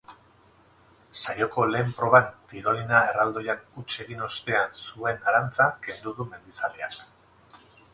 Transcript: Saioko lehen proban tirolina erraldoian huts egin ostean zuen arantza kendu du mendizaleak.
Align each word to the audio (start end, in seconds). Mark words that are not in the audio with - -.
Saioko 1.23 1.65
lehen 1.73 1.91
proban 1.99 2.25
tirolina 2.55 3.03
erraldoian 3.11 3.63
huts 3.77 4.01
egin 4.07 4.27
ostean 4.31 4.77
zuen 4.89 5.25
arantza 5.31 5.73
kendu 5.89 6.19
du 6.23 6.33
mendizaleak. 6.37 7.03